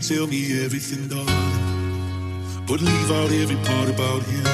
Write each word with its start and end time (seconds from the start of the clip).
tell 0.00 0.26
me 0.26 0.64
everything, 0.64 1.08
darling? 1.08 1.26
But 2.66 2.80
leave 2.80 3.10
out 3.10 3.30
every 3.32 3.56
part 3.56 3.88
about 3.88 4.22
him. 4.22 4.44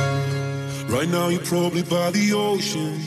Right 0.89 1.09
now, 1.09 1.29
you're 1.29 1.43
probably 1.43 1.83
by 1.83 2.11
the 2.11 2.33
ocean. 2.33 3.01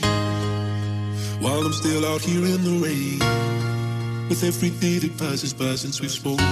While 1.40 1.60
I'm 1.66 1.72
still 1.72 2.04
out 2.06 2.20
here 2.20 2.44
in 2.44 2.62
the 2.64 2.78
rain. 2.84 3.18
With 4.28 4.44
every 4.44 4.70
day 4.70 4.98
that 4.98 5.18
passes 5.18 5.54
by 5.54 5.74
since 5.76 6.00
we've 6.00 6.10
spoken. 6.10 6.46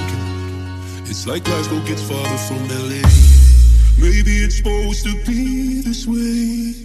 It's 1.04 1.26
like 1.26 1.44
Glasgow 1.44 1.80
gets 1.86 2.02
farther 2.02 2.38
from 2.48 2.66
LA. 2.68 3.02
Maybe 3.98 4.44
it's 4.44 4.58
supposed 4.58 5.04
to 5.04 5.14
be 5.24 5.82
this 5.82 6.06
way. 6.06 6.75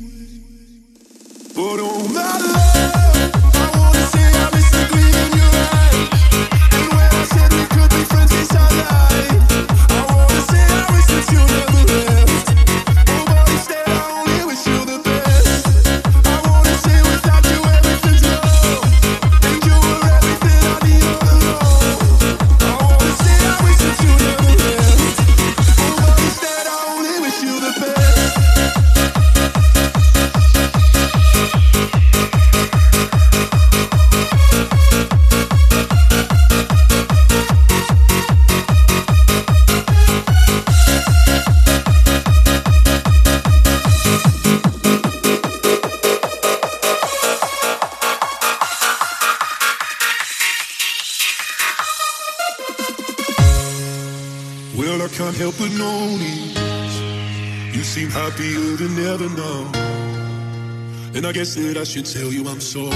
Should 61.91 62.05
tell 62.05 62.31
you 62.31 62.47
I'm 62.47 62.61
sorry. 62.61 62.87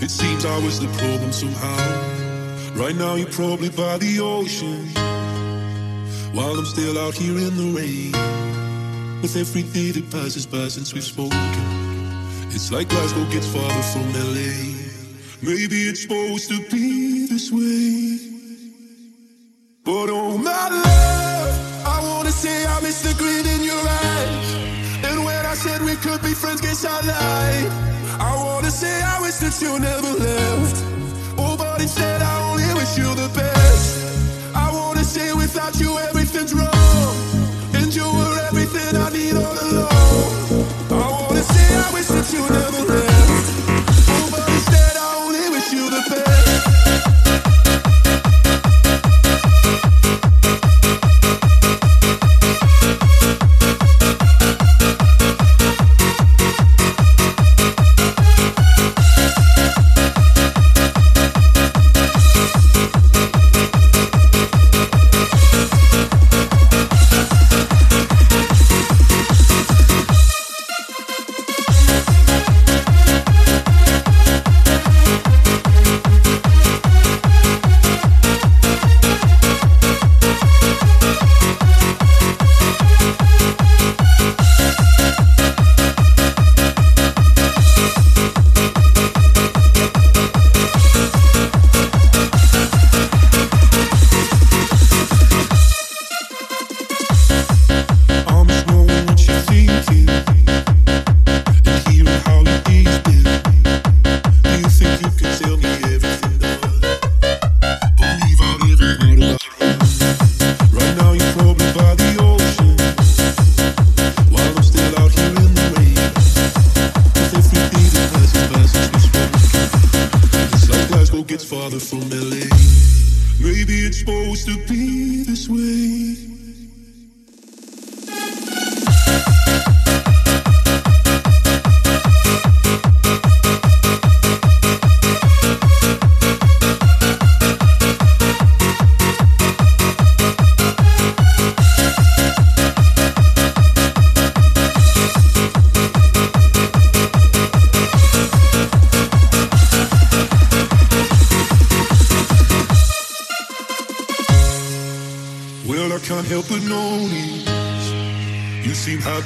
It 0.00 0.10
seems 0.10 0.46
I 0.46 0.58
was 0.64 0.80
the 0.80 0.88
problem 0.96 1.30
somehow. 1.30 2.72
Right 2.74 2.96
now, 2.96 3.16
you're 3.16 3.28
probably 3.28 3.68
by 3.68 3.98
the 3.98 4.18
ocean. 4.18 4.86
While 6.32 6.58
I'm 6.58 6.64
still 6.64 6.98
out 6.98 7.12
here 7.12 7.36
in 7.36 7.54
the 7.60 7.68
rain. 7.76 8.12
With 9.20 9.36
every 9.36 9.64
day 9.74 9.90
that 9.90 10.10
passes 10.10 10.46
by 10.46 10.68
since 10.68 10.94
we've 10.94 11.04
spoken. 11.04 11.36
It's 12.48 12.72
like 12.72 12.88
Glasgow 12.88 13.26
gets 13.30 13.52
farther 13.52 13.82
from 13.92 14.10
LA. 14.14 14.56
Maybe 15.42 15.84
it's 15.90 16.00
supposed 16.00 16.48
to 16.48 16.66
be 16.70 17.26
this 17.26 17.52
way. 17.52 18.20
But 19.84 20.08
oh 20.08 20.38
my 20.38 20.68
love, 20.70 21.86
I 21.86 22.00
wanna 22.08 22.32
say 22.32 22.64
I 22.64 22.80
miss 22.80 23.02
the 23.02 23.12
grin 23.18 23.49
said 25.60 25.82
we 25.82 25.94
could 25.96 26.22
be 26.22 26.32
friends, 26.32 26.62
guess 26.62 26.86
I 26.86 27.00
lied. 27.04 27.70
I 28.18 28.32
wanna 28.34 28.70
say 28.70 29.02
I 29.02 29.20
wish 29.20 29.36
that 29.44 29.60
you 29.60 29.78
never 29.78 30.12
left. 30.26 30.76
Oh, 31.36 31.54
but 31.58 31.82
instead 31.82 32.22
I 32.22 32.34
only 32.50 32.72
wish 32.78 32.96
you 32.96 33.14
the 33.14 33.28
best. 33.34 33.49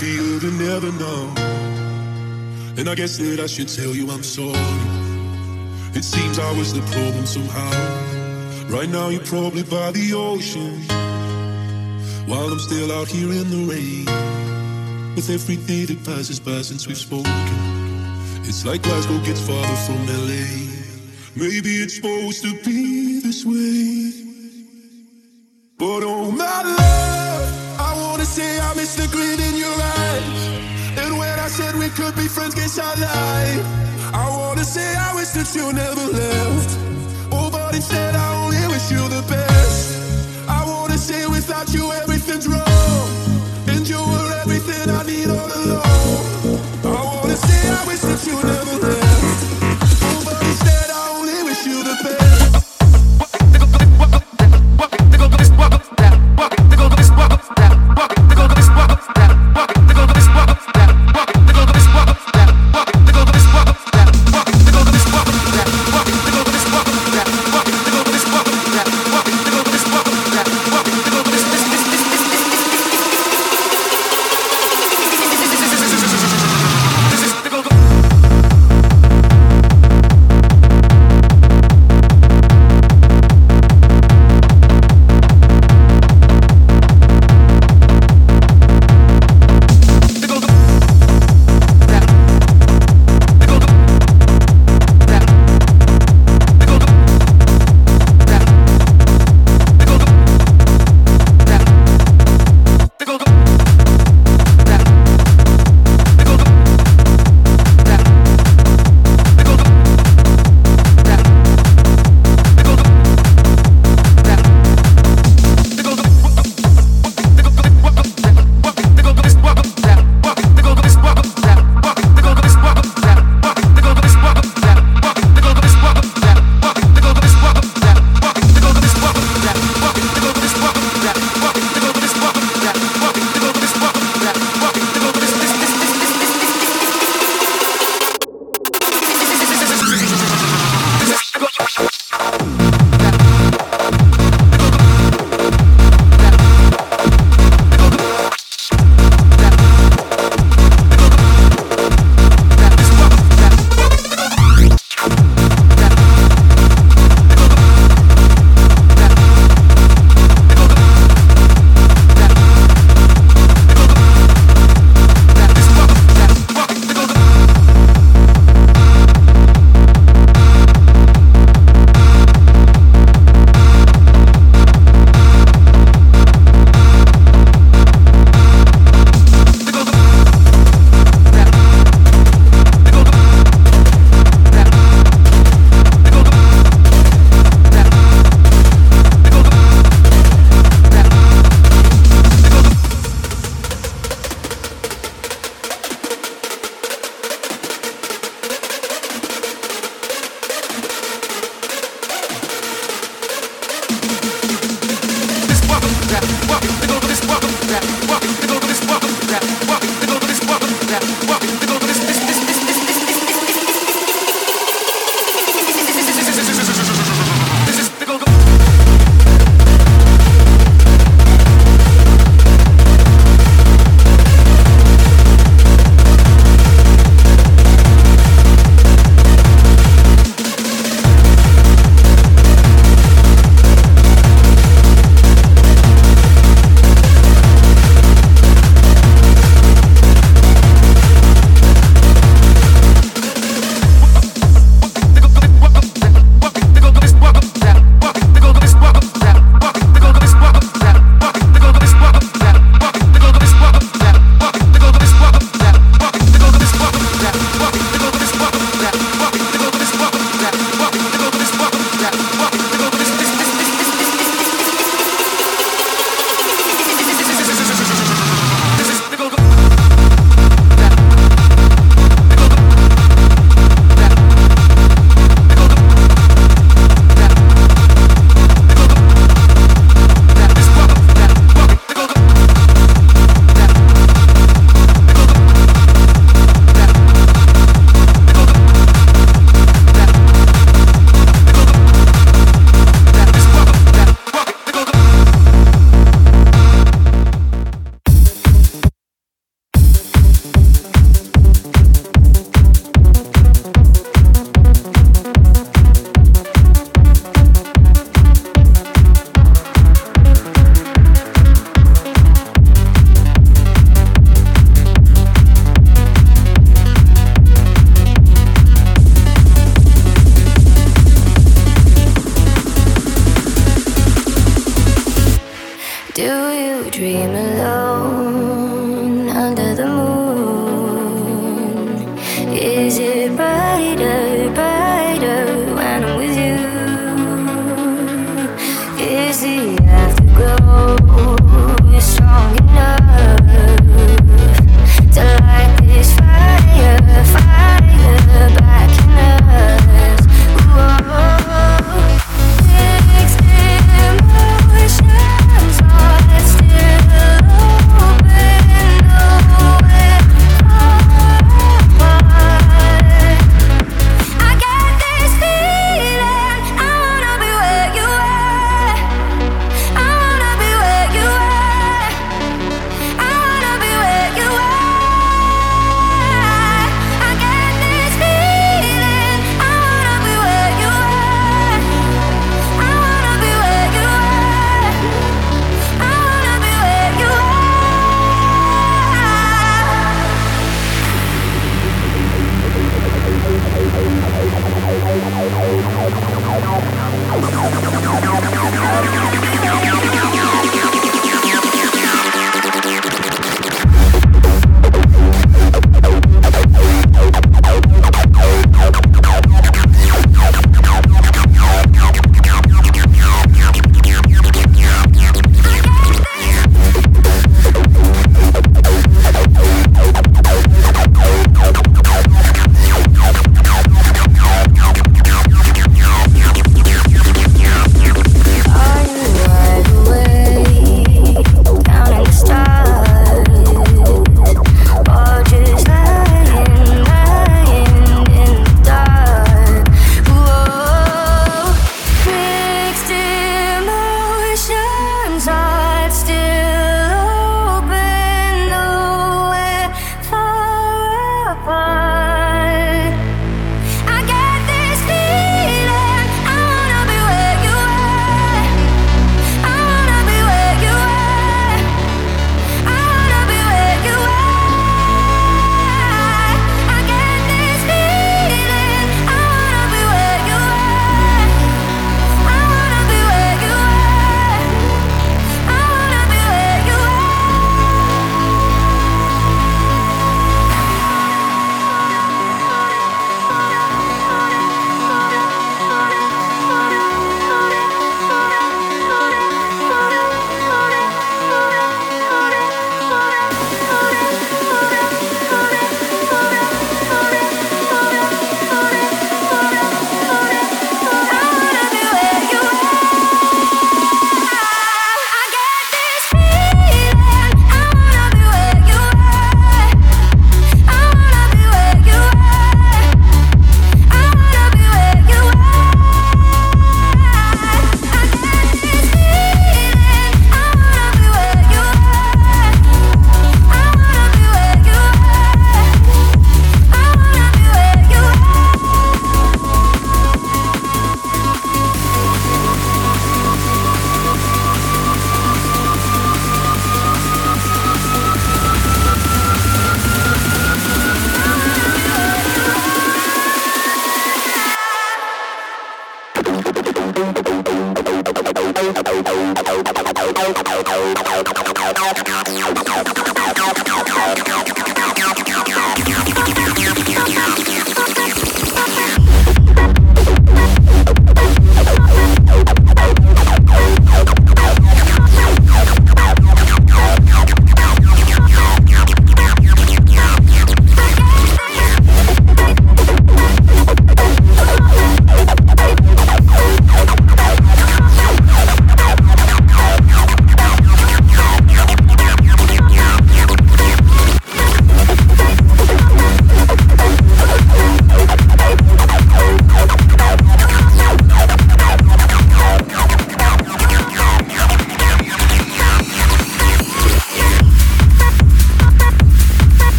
You 0.00 0.38
seem 0.38 0.38
happier 0.38 0.38
than 0.38 0.60
ever 0.68 0.92
now. 0.98 1.34
And 2.78 2.88
I 2.88 2.94
guess 2.94 3.18
that 3.18 3.40
I 3.40 3.46
should 3.46 3.68
tell 3.68 3.94
you 3.94 4.10
I'm 4.10 4.22
sorry. 4.22 4.56
It 5.94 6.04
seems 6.04 6.38
I 6.38 6.52
was 6.56 6.72
the 6.72 6.80
problem 6.92 7.26
somehow. 7.26 7.70
Right 8.70 8.88
now, 8.88 9.08
you're 9.10 9.24
probably 9.24 9.62
by 9.62 9.92
the 9.92 10.14
ocean. 10.14 10.80
While 12.26 12.50
I'm 12.50 12.58
still 12.58 12.90
out 12.92 13.08
here 13.08 13.30
in 13.30 13.50
the 13.50 13.64
rain. 13.68 14.06
With 15.14 15.28
every 15.28 15.56
day 15.56 15.84
that 15.84 16.04
passes 16.04 16.40
by 16.40 16.62
since 16.62 16.86
we've 16.86 16.96
spoken. 16.96 17.32
It's 18.44 18.64
like 18.64 18.82
Glasgow 18.82 19.18
gets 19.24 19.40
farther 19.46 19.76
from 19.86 20.06
LA. 20.06 20.46
Maybe 21.34 21.82
it's 21.82 21.96
supposed 21.96 22.42
to 22.42 22.52
be 22.64 23.20
this 23.20 23.44
way. 23.44 23.71
I 33.00 34.28
wanna 34.36 34.64
say 34.64 34.94
I 34.94 35.14
wish 35.14 35.30
that 35.30 35.54
you 35.54 35.72
never 35.72 36.06
left. 36.12 36.61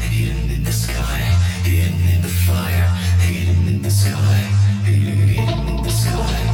hidden 0.00 0.50
in 0.50 0.62
the 0.62 0.72
sky, 0.72 1.20
hidden 1.64 2.00
in 2.14 2.22
the 2.22 2.28
fire, 2.28 2.88
hidden 3.20 3.68
in 3.68 3.82
the 3.82 3.90
sky, 3.90 4.40
hidden 4.84 5.28
in 5.28 5.82
the 5.82 5.90
sky. 5.90 6.45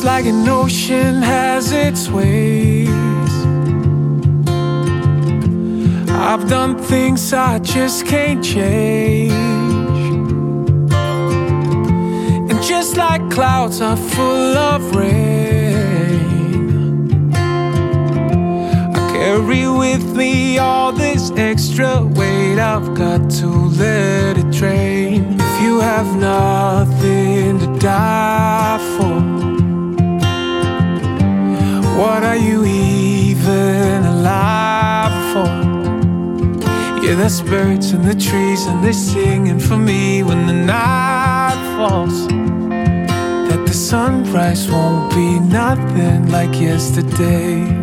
Just 0.00 0.08
like 0.16 0.24
an 0.24 0.48
ocean 0.48 1.20
has 1.20 1.72
its 1.72 2.08
waves. 2.08 3.34
I've 6.08 6.48
done 6.48 6.78
things 6.78 7.34
I 7.34 7.58
just 7.58 8.06
can't 8.06 8.42
change. 8.42 9.30
And 12.50 12.62
just 12.62 12.96
like 12.96 13.30
clouds 13.30 13.82
are 13.82 13.94
full 13.94 14.56
of 14.56 14.96
rain, 14.96 16.14
I 18.96 19.12
carry 19.12 19.68
with 19.68 20.16
me 20.16 20.56
all 20.56 20.92
this 20.92 21.30
extra 21.32 22.06
weight. 22.06 22.58
I've 22.58 22.94
got 22.94 23.30
to 23.32 23.48
let 23.48 24.38
it 24.38 24.50
drain. 24.50 25.36
If 25.38 25.60
you 25.62 25.80
have 25.80 26.16
nothing 26.16 27.58
to 27.58 27.78
die 27.78 28.78
for, 28.96 29.29
what 32.00 32.22
are 32.24 32.36
you 32.48 32.64
even 32.64 34.06
alive 34.06 35.14
for? 35.32 35.52
Yeah, 37.04 37.14
there's 37.14 37.42
birds 37.42 37.92
in 37.92 38.02
the 38.06 38.14
trees 38.14 38.64
and 38.64 38.82
they're 38.82 38.94
singing 38.94 39.60
for 39.60 39.76
me 39.76 40.22
when 40.22 40.46
the 40.46 40.54
night 40.54 41.60
falls. 41.76 42.26
That 43.48 43.62
the 43.66 43.74
sunrise 43.74 44.70
won't 44.70 45.10
be 45.14 45.40
nothing 45.40 46.30
like 46.30 46.58
yesterday. 46.58 47.79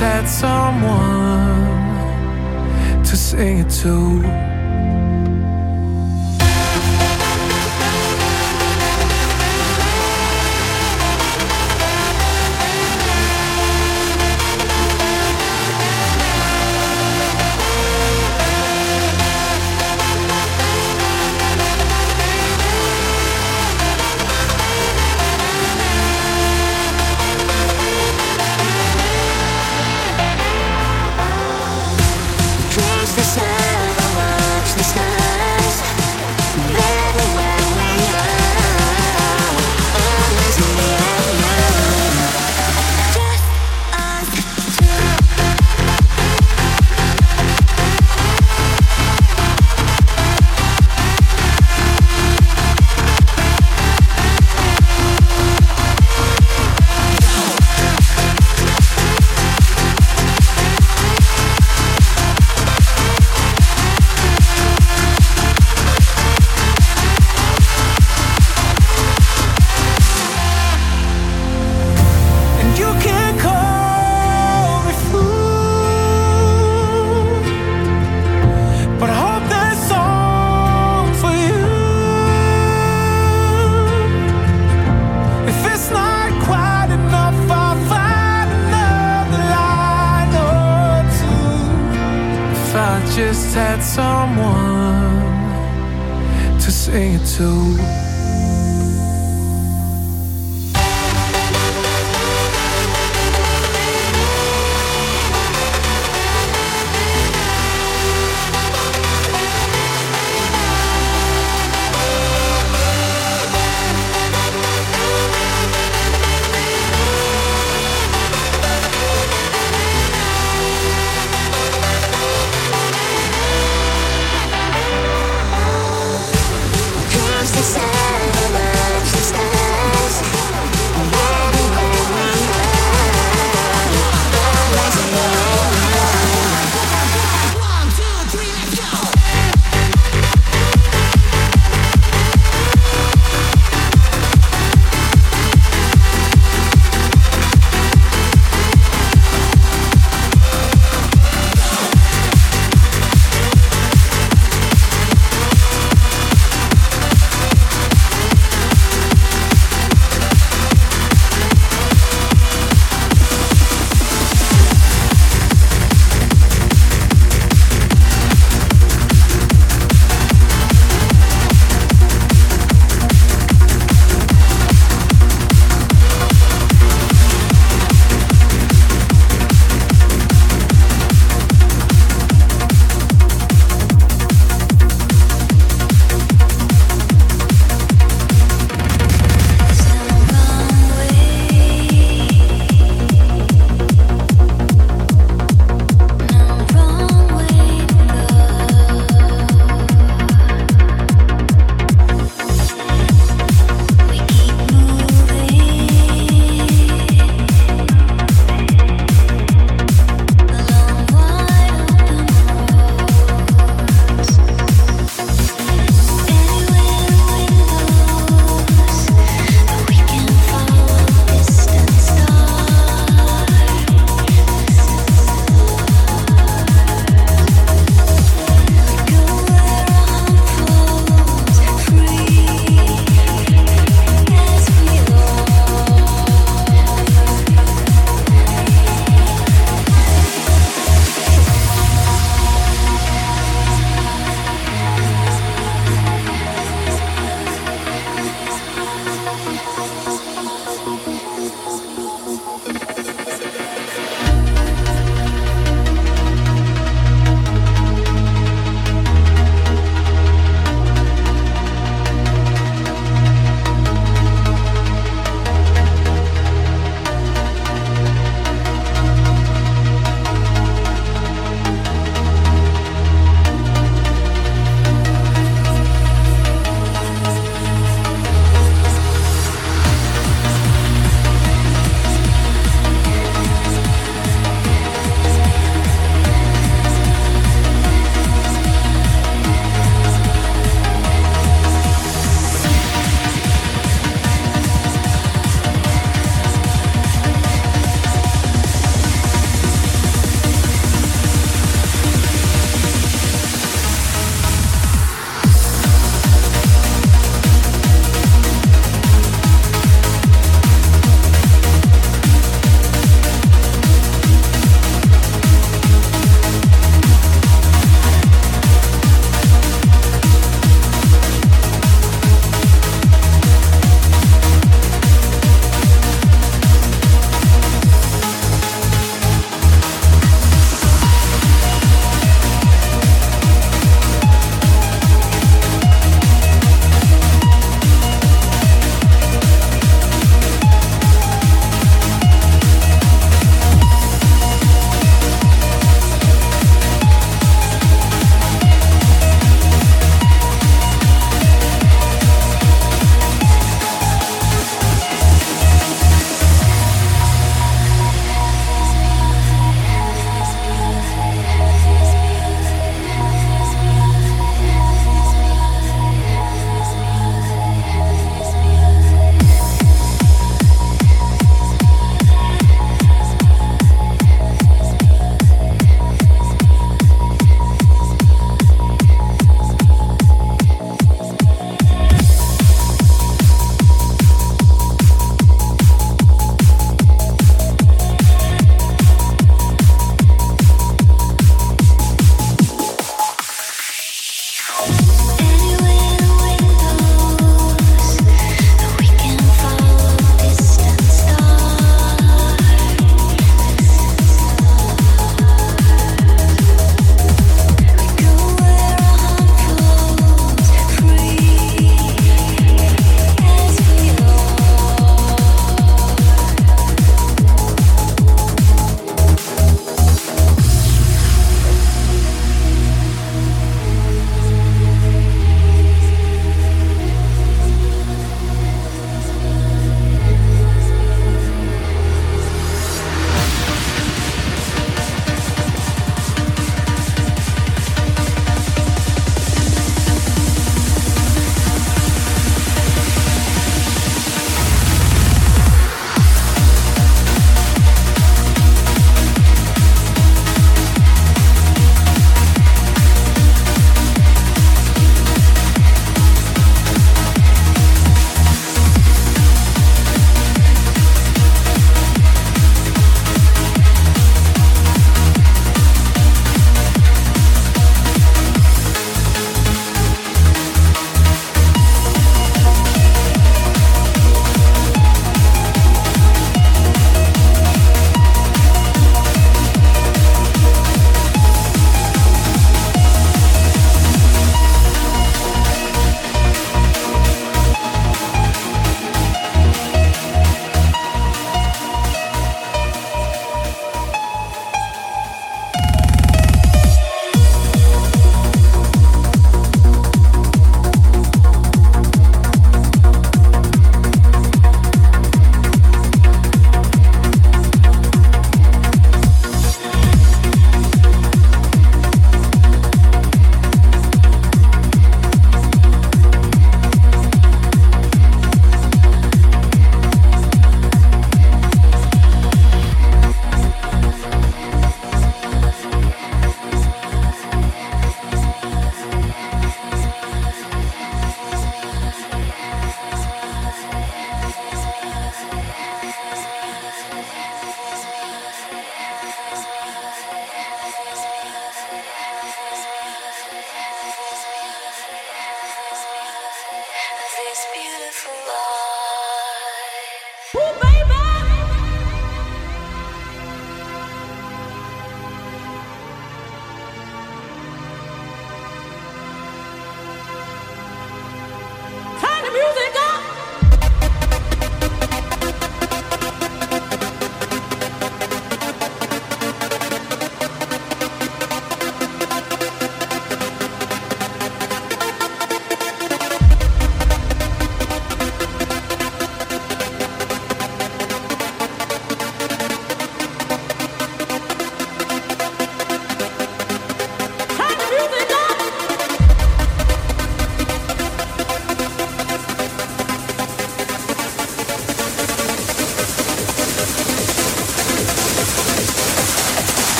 Had 0.00 0.26
someone 0.26 1.84
to 3.04 3.16
sing 3.16 3.58
it 3.58 3.68
to. 3.68 4.49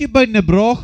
και 0.00 0.08
μπαίνει 0.08 0.40
Μπρόχ. 0.40 0.80